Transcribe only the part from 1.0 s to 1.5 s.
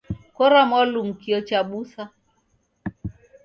kio